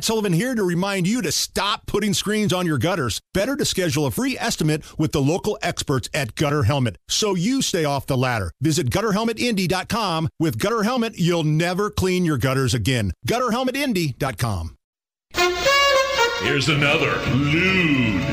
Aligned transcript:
Matt 0.00 0.06
Sullivan 0.06 0.32
here 0.32 0.54
to 0.54 0.62
remind 0.64 1.06
you 1.06 1.20
to 1.20 1.30
stop 1.30 1.84
putting 1.84 2.14
screens 2.14 2.54
on 2.54 2.64
your 2.64 2.78
gutters. 2.78 3.20
Better 3.34 3.54
to 3.54 3.66
schedule 3.66 4.06
a 4.06 4.10
free 4.10 4.34
estimate 4.38 4.82
with 4.98 5.12
the 5.12 5.20
local 5.20 5.58
experts 5.60 6.08
at 6.14 6.34
Gutter 6.36 6.62
Helmet 6.62 6.96
so 7.06 7.34
you 7.34 7.60
stay 7.60 7.84
off 7.84 8.06
the 8.06 8.16
ladder. 8.16 8.50
Visit 8.62 8.88
gutterhelmetindy.com. 8.88 10.30
With 10.38 10.58
Gutter 10.58 10.84
Helmet, 10.84 11.18
you'll 11.18 11.44
never 11.44 11.90
clean 11.90 12.24
your 12.24 12.38
gutters 12.38 12.72
again. 12.72 13.12
Gutterhelmetindy.com. 13.28 14.74
Here's 16.44 16.70
another 16.70 17.14
lewd, 17.34 18.24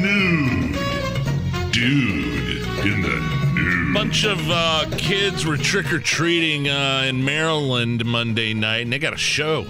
nude 0.00 0.74
dude 1.72 2.86
in 2.86 3.02
the 3.02 3.52
nude. 3.52 3.94
bunch 3.94 4.24
of 4.24 4.38
uh, 4.48 4.84
kids 4.96 5.44
were 5.44 5.56
trick 5.56 5.92
or 5.92 5.98
treating 5.98 6.68
uh, 6.68 7.02
in 7.08 7.24
Maryland 7.24 8.04
Monday 8.04 8.54
night, 8.54 8.82
and 8.82 8.92
they 8.92 9.00
got 9.00 9.12
a 9.12 9.16
show. 9.16 9.66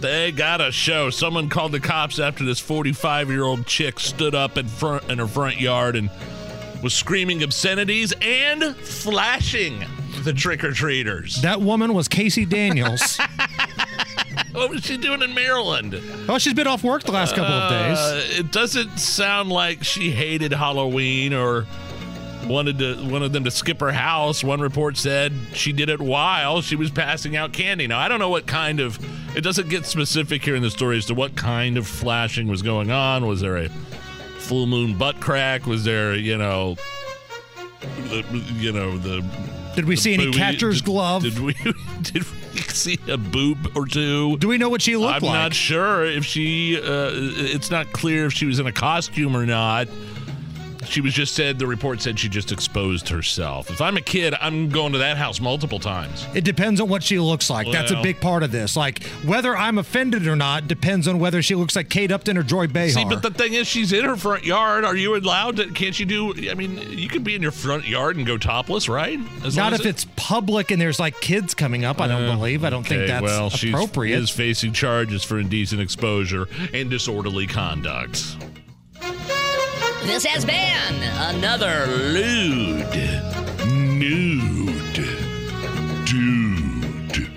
They 0.00 0.32
got 0.32 0.60
a 0.60 0.72
show. 0.72 1.10
Someone 1.10 1.48
called 1.48 1.72
the 1.72 1.80
cops 1.80 2.18
after 2.18 2.44
this 2.44 2.58
45 2.58 3.28
year 3.30 3.42
old 3.44 3.66
chick 3.66 4.00
stood 4.00 4.34
up 4.34 4.56
in 4.56 4.66
front 4.66 5.10
in 5.10 5.18
her 5.18 5.26
front 5.26 5.60
yard 5.60 5.96
and 5.96 6.10
was 6.82 6.94
screaming 6.94 7.42
obscenities 7.42 8.14
and 8.22 8.74
flashing 8.76 9.84
the 10.24 10.32
trick 10.32 10.64
or 10.64 10.72
treaters. 10.72 11.42
That 11.42 11.60
woman 11.60 11.92
was 11.94 12.08
Casey 12.08 12.44
Daniels. 12.46 13.18
What 14.52 14.70
was 14.70 14.84
she 14.84 14.96
doing 14.96 15.22
in 15.22 15.32
Maryland? 15.32 16.00
oh, 16.28 16.38
she's 16.38 16.54
been 16.54 16.66
off 16.66 16.82
work 16.82 17.04
the 17.04 17.12
last 17.12 17.36
couple 17.36 17.52
of 17.54 17.70
days. 17.70 17.98
Uh, 17.98 18.40
it 18.40 18.50
doesn't 18.50 18.98
sound 18.98 19.48
like 19.48 19.84
she 19.84 20.10
hated 20.10 20.52
Halloween 20.52 21.32
or 21.32 21.66
wanted 22.46 22.78
to 22.78 23.02
wanted 23.08 23.32
them 23.32 23.44
to 23.44 23.50
skip 23.50 23.80
her 23.80 23.92
house. 23.92 24.42
One 24.42 24.60
report 24.60 24.96
said 24.96 25.32
she 25.52 25.72
did 25.72 25.88
it 25.88 26.00
while 26.00 26.60
she 26.62 26.76
was 26.76 26.90
passing 26.90 27.36
out 27.36 27.52
candy. 27.52 27.86
Now 27.86 27.98
I 27.98 28.08
don't 28.08 28.18
know 28.18 28.30
what 28.30 28.46
kind 28.46 28.80
of 28.80 28.98
it 29.36 29.42
doesn't 29.42 29.68
get 29.68 29.86
specific 29.86 30.44
here 30.44 30.56
in 30.56 30.62
the 30.62 30.70
story 30.70 30.98
as 30.98 31.06
to 31.06 31.14
what 31.14 31.36
kind 31.36 31.76
of 31.76 31.86
flashing 31.86 32.48
was 32.48 32.62
going 32.62 32.90
on. 32.90 33.26
Was 33.26 33.40
there 33.40 33.56
a 33.58 33.68
full 33.68 34.66
moon 34.66 34.96
butt 34.96 35.20
crack? 35.20 35.66
Was 35.66 35.84
there 35.84 36.14
you 36.14 36.36
know 36.38 36.76
the, 37.80 38.24
you 38.54 38.72
know 38.72 38.98
the 38.98 39.24
Did 39.76 39.84
we 39.86 39.96
see 39.96 40.14
any 40.14 40.26
booby- 40.26 40.38
catcher's 40.38 40.78
did- 40.80 40.84
glove? 40.86 41.22
Did 41.22 41.38
we 41.38 41.54
did 42.02 42.24
we 42.54 42.60
see 42.62 42.98
a 43.08 43.16
boob 43.16 43.72
or 43.76 43.86
two? 43.86 44.36
Do 44.38 44.48
we 44.48 44.58
know 44.58 44.68
what 44.68 44.82
she 44.82 44.96
looked 44.96 45.22
like? 45.22 45.30
I'm 45.30 45.42
not 45.44 45.54
sure 45.54 46.04
if 46.04 46.24
she. 46.24 46.76
Uh, 46.78 47.10
it's 47.12 47.70
not 47.70 47.92
clear 47.92 48.26
if 48.26 48.32
she 48.32 48.46
was 48.46 48.58
in 48.58 48.66
a 48.66 48.72
costume 48.72 49.36
or 49.36 49.46
not. 49.46 49.88
She 50.90 51.00
was 51.00 51.14
just 51.14 51.34
said. 51.36 51.58
The 51.60 51.66
report 51.66 52.02
said 52.02 52.18
she 52.18 52.28
just 52.28 52.50
exposed 52.50 53.08
herself. 53.08 53.70
If 53.70 53.80
I'm 53.80 53.96
a 53.96 54.00
kid, 54.00 54.34
I'm 54.40 54.68
going 54.68 54.92
to 54.92 54.98
that 54.98 55.16
house 55.16 55.40
multiple 55.40 55.78
times. 55.78 56.26
It 56.34 56.42
depends 56.42 56.80
on 56.80 56.88
what 56.88 57.04
she 57.04 57.20
looks 57.20 57.48
like. 57.48 57.70
That's 57.70 57.92
a 57.92 58.02
big 58.02 58.20
part 58.20 58.42
of 58.42 58.50
this. 58.50 58.76
Like 58.76 59.04
whether 59.24 59.56
I'm 59.56 59.78
offended 59.78 60.26
or 60.26 60.34
not 60.34 60.66
depends 60.66 61.06
on 61.06 61.20
whether 61.20 61.42
she 61.42 61.54
looks 61.54 61.76
like 61.76 61.88
Kate 61.88 62.10
Upton 62.10 62.36
or 62.36 62.42
Joy 62.42 62.66
Behar. 62.66 62.88
See, 62.90 63.04
but 63.04 63.22
the 63.22 63.30
thing 63.30 63.54
is, 63.54 63.68
she's 63.68 63.92
in 63.92 64.04
her 64.04 64.16
front 64.16 64.44
yard. 64.44 64.84
Are 64.84 64.96
you 64.96 65.16
allowed 65.16 65.56
to? 65.58 65.70
Can't 65.70 65.98
you 65.98 66.06
do? 66.06 66.50
I 66.50 66.54
mean, 66.54 66.76
you 66.90 67.08
could 67.08 67.22
be 67.22 67.36
in 67.36 67.42
your 67.42 67.52
front 67.52 67.86
yard 67.86 68.16
and 68.16 68.26
go 68.26 68.36
topless, 68.36 68.88
right? 68.88 69.18
As 69.44 69.56
not 69.56 69.72
if 69.72 69.80
it- 69.80 69.86
it's 69.86 70.06
public 70.16 70.70
and 70.72 70.80
there's 70.80 70.98
like 70.98 71.20
kids 71.20 71.54
coming 71.54 71.84
up. 71.84 72.00
I 72.00 72.08
don't 72.08 72.24
uh, 72.28 72.34
believe. 72.36 72.64
I 72.64 72.70
don't 72.70 72.84
think 72.84 73.02
Okay, 73.02 73.06
that's 73.12 73.22
well, 73.22 73.46
appropriate. 73.46 74.18
is 74.18 74.30
facing 74.30 74.72
charges 74.72 75.22
for 75.22 75.38
indecent 75.38 75.80
exposure 75.80 76.48
and 76.74 76.90
disorderly 76.90 77.46
conduct. 77.46 78.36
This 80.10 80.24
has 80.24 80.44
been 80.44 80.94
Another 81.36 81.86
lewd, 81.86 82.84
nude 83.70 84.74
Dude 86.04 87.30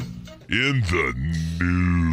in 0.49 0.81
the. 0.81 1.22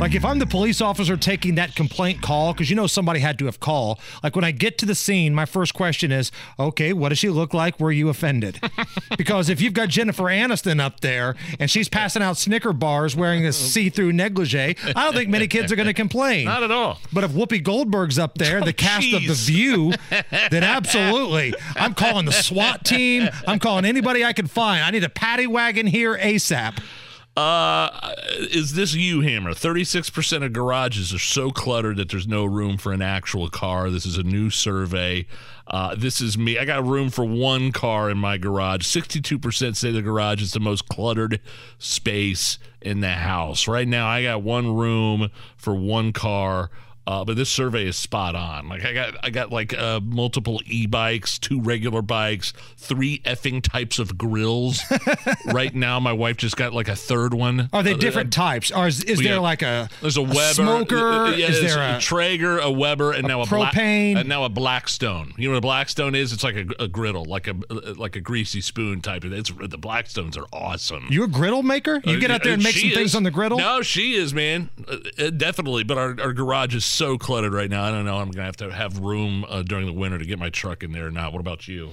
Like 0.00 0.14
if 0.14 0.24
I'm 0.24 0.38
the 0.38 0.46
police 0.46 0.80
officer 0.80 1.16
taking 1.16 1.56
that 1.56 1.74
complaint 1.74 2.22
call, 2.22 2.54
because 2.54 2.70
you 2.70 2.76
know 2.76 2.86
somebody 2.86 3.20
had 3.20 3.38
to 3.40 3.44
have 3.46 3.60
called. 3.60 3.98
Like 4.22 4.34
when 4.34 4.44
I 4.44 4.50
get 4.50 4.78
to 4.78 4.86
the 4.86 4.94
scene, 4.94 5.34
my 5.34 5.44
first 5.44 5.74
question 5.74 6.10
is, 6.10 6.32
okay, 6.58 6.92
what 6.92 7.10
does 7.10 7.18
she 7.18 7.28
look 7.28 7.52
like? 7.52 7.78
Were 7.78 7.92
you 7.92 8.08
offended? 8.08 8.60
because 9.19 9.50
if 9.50 9.60
you've 9.60 9.75
got 9.75 9.88
Jennifer 9.88 10.25
Aniston 10.25 10.80
up 10.80 11.00
there 11.00 11.36
and 11.58 11.70
she's 11.70 11.88
passing 11.88 12.22
out 12.22 12.38
Snicker 12.38 12.72
bars 12.72 13.14
wearing 13.14 13.44
a 13.47 13.52
see-through 13.52 14.12
negligee, 14.12 14.76
I 14.84 15.04
don't 15.04 15.14
think 15.14 15.28
many 15.28 15.47
kids 15.47 15.70
are 15.70 15.76
going 15.76 15.88
to 15.88 15.94
complain. 15.94 16.46
Not 16.46 16.62
at 16.62 16.70
all. 16.70 16.98
But 17.12 17.25
if 17.25 17.32
Whoopi 17.32 17.62
Goldberg's 17.62 18.19
up 18.19 18.38
there, 18.38 18.60
the 18.60 18.70
oh, 18.70 18.72
cast 18.72 19.12
of 19.12 19.22
The. 19.26 19.34
View, 19.34 19.92
then 20.50 20.62
absolutely. 20.64 21.54
I'm 21.75 21.94
calling 21.94 22.25
the 22.25 22.32
SWAT 22.32 22.84
team. 22.84 23.28
I'm 23.46 23.58
calling 23.58 23.84
anybody 23.84 24.25
I 24.25 24.32
can 24.32 24.46
find. 24.46 24.82
I 24.82 24.91
need 24.91 25.04
a 25.04 25.08
paddy 25.08 25.46
wagon 25.46 25.86
here 25.86 26.16
ASAP. 26.16 26.78
Uh, 27.40 28.12
is 28.50 28.74
this 28.74 28.92
you, 28.92 29.22
Hammer? 29.22 29.52
36% 29.52 30.44
of 30.44 30.52
garages 30.52 31.14
are 31.14 31.18
so 31.18 31.50
cluttered 31.50 31.96
that 31.96 32.10
there's 32.10 32.28
no 32.28 32.44
room 32.44 32.76
for 32.76 32.92
an 32.92 33.00
actual 33.00 33.48
car. 33.48 33.88
This 33.88 34.04
is 34.04 34.18
a 34.18 34.22
new 34.22 34.50
survey. 34.50 35.24
Uh, 35.66 35.94
this 35.94 36.20
is 36.20 36.36
me. 36.36 36.58
I 36.58 36.66
got 36.66 36.84
room 36.84 37.08
for 37.08 37.24
one 37.24 37.72
car 37.72 38.10
in 38.10 38.18
my 38.18 38.36
garage. 38.36 38.82
62% 38.82 39.74
say 39.74 39.90
the 39.90 40.02
garage 40.02 40.42
is 40.42 40.52
the 40.52 40.60
most 40.60 40.86
cluttered 40.90 41.40
space 41.78 42.58
in 42.82 43.00
the 43.00 43.12
house. 43.12 43.66
Right 43.66 43.88
now, 43.88 44.06
I 44.06 44.22
got 44.22 44.42
one 44.42 44.76
room 44.76 45.30
for 45.56 45.74
one 45.74 46.12
car. 46.12 46.68
Uh, 47.06 47.25
but 47.25 47.34
this 47.37 47.49
survey 47.49 47.87
is 47.87 47.97
spot 47.97 48.37
on. 48.37 48.69
Like 48.69 48.84
I 48.84 48.93
got, 48.93 49.15
I 49.22 49.31
got 49.31 49.50
like 49.50 49.77
uh, 49.77 49.99
multiple 50.05 50.61
e-bikes, 50.66 51.38
two 51.38 51.61
regular 51.61 52.03
bikes, 52.03 52.53
three 52.77 53.19
effing 53.25 53.62
types 53.62 53.99
of 53.99 54.16
grills. 54.16 54.81
right 55.47 55.75
now, 55.75 55.99
my 55.99 56.12
wife 56.12 56.37
just 56.37 56.56
got 56.56 56.72
like 56.72 56.88
a 56.88 56.94
third 56.94 57.34
one. 57.34 57.69
Are 57.72 57.83
they 57.83 57.94
Uh, 57.94 57.97
different 57.97 58.33
types? 58.33 58.71
Or 58.71 58.87
is, 58.87 59.03
is 59.05 59.19
there 59.21 59.37
got- 59.37 59.43
like 59.43 59.62
a, 59.62 59.88
There's 60.03 60.16
a 60.19 60.22
Weber, 60.22 60.53
smoker? 60.55 60.97
uh, 60.99 61.31
yeah, 61.33 61.49
is 61.49 61.61
there 61.61 61.94
a, 61.94 61.97
a, 61.97 62.00
Traeger, 62.00 62.59
a 62.59 62.71
Weber, 62.71 63.12
and 63.12 63.27
now 63.27 63.41
a 63.41 63.47
propane? 63.47 64.17
and 64.19 64.28
now 64.28 64.44
a 64.44 64.49
Blackstone. 64.49 65.32
You 65.37 65.49
know 65.49 65.55
what 65.55 65.59
a 65.59 65.62
Blackstone 65.62 66.15
is? 66.15 66.32
It's 66.32 66.44
like 66.44 66.55
a, 66.56 66.67
a 66.78 66.87
griddle, 66.87 67.25
like 67.25 67.49
a 67.49 67.55
like 67.97 68.15
a 68.15 68.21
greasy 68.21 68.61
spoon 68.61 69.00
type 69.00 69.25
of. 69.25 69.32
It's 69.32 69.50
the 69.50 69.78
Blackstones 69.78 70.37
are 70.38 70.47
awesome. 70.53 71.06
You're 71.11 71.25
a 71.25 71.28
griddle 71.28 71.62
maker? 71.62 72.00
You 72.05 72.21
get 72.21 72.31
Uh, 72.31 72.34
out 72.34 72.44
there 72.44 72.53
and 72.53 72.62
make 72.62 72.75
she 72.75 72.91
some 72.91 72.97
things 72.97 73.15
on 73.15 73.22
the 73.25 73.31
griddle? 73.31 73.59
No, 73.59 73.82
she 73.82 74.15
is, 74.15 74.32
man. 74.32 74.71
Uh, 74.87 74.99
uh, 75.19 75.31
definitely. 75.31 75.82
But 75.82 75.99
our, 75.99 76.17
our 76.21 76.32
garage 76.32 76.75
is 76.75 76.84
so 76.90 77.18
cluttered 77.18 77.52
right 77.52 77.70
now. 77.70 77.84
I 77.84 77.90
don't 77.90 78.04
know. 78.04 78.18
I'm 78.18 78.30
gonna 78.30 78.46
have 78.46 78.56
to 78.58 78.70
have 78.70 78.98
room 78.98 79.44
uh, 79.48 79.62
during 79.62 79.86
the 79.86 79.92
winter 79.92 80.18
to 80.18 80.24
get 80.24 80.38
my 80.38 80.50
truck 80.50 80.82
in 80.82 80.92
there 80.92 81.06
or 81.06 81.10
not. 81.10 81.32
What 81.32 81.40
about 81.40 81.68
you? 81.68 81.90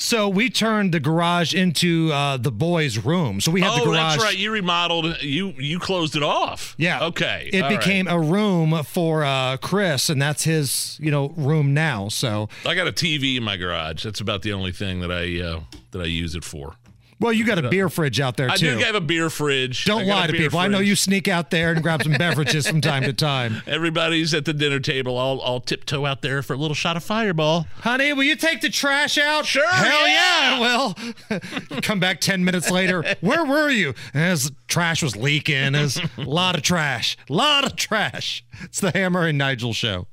So 0.00 0.30
we 0.30 0.48
turned 0.48 0.92
the 0.92 1.00
garage 1.00 1.54
into 1.54 2.10
uh, 2.10 2.38
the 2.38 2.50
boys' 2.50 2.96
room. 2.96 3.38
So 3.38 3.50
we 3.50 3.60
had 3.60 3.72
oh, 3.72 3.78
the 3.80 3.84
garage. 3.84 4.14
that's 4.14 4.22
right. 4.22 4.36
You 4.36 4.50
remodeled. 4.50 5.22
You 5.22 5.48
you 5.58 5.78
closed 5.78 6.16
it 6.16 6.22
off. 6.22 6.74
Yeah. 6.78 7.04
Okay. 7.04 7.50
It 7.52 7.62
all 7.62 7.68
right. 7.68 7.78
became 7.78 8.08
a 8.08 8.18
room 8.18 8.82
for 8.84 9.24
uh, 9.24 9.58
Chris, 9.58 10.08
and 10.08 10.20
that's 10.20 10.44
his, 10.44 10.98
you 11.02 11.10
know, 11.10 11.28
room 11.36 11.74
now. 11.74 12.08
So, 12.08 12.48
I 12.64 12.74
got 12.74 12.88
a 12.88 12.92
TV 12.92 13.36
in 13.36 13.42
my 13.42 13.58
garage. 13.58 14.02
That's 14.02 14.20
about 14.20 14.40
the 14.40 14.54
only 14.54 14.72
thing 14.72 15.00
that 15.00 15.12
I 15.12 15.38
uh, 15.42 15.60
that 15.90 16.00
I 16.00 16.06
use 16.06 16.34
it 16.34 16.44
for. 16.44 16.76
Well, 17.20 17.32
you 17.32 17.44
got 17.44 17.62
a 17.62 17.68
beer 17.68 17.88
fridge 17.88 18.18
out 18.18 18.36
there 18.36 18.48
too. 18.48 18.52
I 18.52 18.74
do 18.74 18.78
have 18.78 18.94
a 18.94 19.00
beer 19.00 19.28
fridge. 19.30 19.84
Don't 19.84 20.06
lie 20.06 20.26
to 20.26 20.32
people. 20.32 20.58
I 20.58 20.68
know 20.68 20.78
you 20.78 20.96
sneak 20.96 21.28
out 21.28 21.50
there 21.50 21.72
and 21.72 21.82
grab 21.82 22.02
some 22.02 22.12
beverages 22.12 22.66
from 22.66 22.80
time 22.80 23.02
to 23.02 23.12
time. 23.12 23.62
Everybody's 23.66 24.32
at 24.34 24.44
the 24.46 24.54
dinner 24.54 24.80
table. 24.80 25.18
I'll, 25.18 25.40
I'll 25.42 25.60
tiptoe 25.60 26.06
out 26.06 26.22
there 26.22 26.42
for 26.42 26.54
a 26.54 26.56
little 26.56 26.74
shot 26.74 26.96
of 26.96 27.04
Fireball. 27.04 27.66
Honey, 27.80 28.12
will 28.12 28.24
you 28.24 28.36
take 28.36 28.60
the 28.62 28.70
trash 28.70 29.18
out? 29.18 29.44
Sure, 29.44 29.68
Hell 29.68 30.08
yeah. 30.08 30.58
yeah, 30.60 30.94
I 31.30 31.38
will. 31.70 31.80
Come 31.82 32.00
back 32.00 32.20
10 32.20 32.44
minutes 32.44 32.70
later. 32.70 33.04
Where 33.20 33.44
were 33.44 33.70
you? 33.70 33.94
As 34.14 34.50
trash 34.66 35.02
was 35.02 35.14
leaking. 35.16 35.74
As 35.74 36.00
a 36.16 36.22
lot 36.22 36.56
of 36.56 36.62
trash. 36.62 37.16
A 37.28 37.32
lot 37.32 37.64
of 37.64 37.76
trash. 37.76 38.44
It's 38.62 38.80
the 38.80 38.90
Hammer 38.92 39.26
and 39.26 39.36
Nigel 39.38 39.72
show. 39.72 40.06